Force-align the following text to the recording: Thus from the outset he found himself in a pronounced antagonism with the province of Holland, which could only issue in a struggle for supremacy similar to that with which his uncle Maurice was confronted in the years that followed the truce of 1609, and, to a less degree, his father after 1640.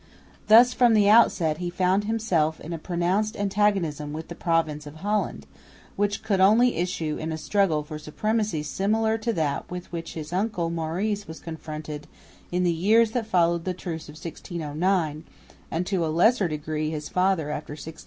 Thus 0.47 0.73
from 0.73 0.95
the 0.95 1.07
outset 1.09 1.59
he 1.59 1.69
found 1.69 2.05
himself 2.05 2.59
in 2.59 2.73
a 2.73 2.79
pronounced 2.79 3.37
antagonism 3.37 4.13
with 4.13 4.29
the 4.29 4.33
province 4.33 4.87
of 4.87 4.95
Holland, 5.05 5.45
which 5.95 6.23
could 6.23 6.39
only 6.39 6.77
issue 6.77 7.17
in 7.17 7.31
a 7.31 7.37
struggle 7.37 7.83
for 7.83 7.99
supremacy 7.99 8.63
similar 8.63 9.19
to 9.19 9.31
that 9.33 9.69
with 9.69 9.91
which 9.91 10.15
his 10.15 10.33
uncle 10.33 10.71
Maurice 10.71 11.27
was 11.27 11.39
confronted 11.39 12.07
in 12.51 12.63
the 12.63 12.73
years 12.73 13.11
that 13.11 13.27
followed 13.27 13.63
the 13.63 13.75
truce 13.75 14.09
of 14.09 14.13
1609, 14.13 15.23
and, 15.69 15.85
to 15.85 16.03
a 16.03 16.07
less 16.07 16.39
degree, 16.39 16.89
his 16.89 17.07
father 17.07 17.51
after 17.51 17.73
1640. 17.73 17.99